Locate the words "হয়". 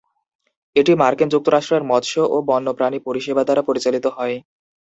4.17-4.35